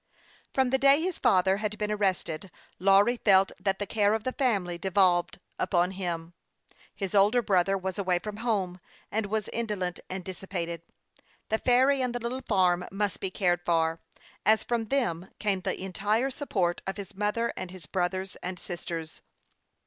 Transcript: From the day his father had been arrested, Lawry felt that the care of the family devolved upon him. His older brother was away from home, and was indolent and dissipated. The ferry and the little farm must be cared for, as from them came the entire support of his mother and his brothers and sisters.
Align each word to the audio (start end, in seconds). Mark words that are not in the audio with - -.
From 0.51 0.71
the 0.71 0.79
day 0.79 0.99
his 0.99 1.19
father 1.19 1.57
had 1.57 1.77
been 1.77 1.91
arrested, 1.91 2.49
Lawry 2.79 3.17
felt 3.23 3.51
that 3.59 3.77
the 3.77 3.85
care 3.85 4.15
of 4.15 4.23
the 4.23 4.31
family 4.33 4.79
devolved 4.79 5.39
upon 5.59 5.91
him. 5.91 6.33
His 6.95 7.13
older 7.13 7.43
brother 7.43 7.77
was 7.77 7.99
away 7.99 8.17
from 8.17 8.37
home, 8.37 8.79
and 9.11 9.27
was 9.27 9.47
indolent 9.49 9.99
and 10.09 10.25
dissipated. 10.25 10.81
The 11.49 11.59
ferry 11.59 12.01
and 12.01 12.15
the 12.15 12.19
little 12.19 12.41
farm 12.41 12.87
must 12.91 13.19
be 13.19 13.29
cared 13.29 13.63
for, 13.63 13.99
as 14.43 14.63
from 14.63 14.85
them 14.85 15.29
came 15.37 15.59
the 15.61 15.79
entire 15.79 16.31
support 16.31 16.81
of 16.87 16.97
his 16.97 17.13
mother 17.13 17.53
and 17.55 17.69
his 17.69 17.85
brothers 17.85 18.35
and 18.37 18.57
sisters. 18.57 19.21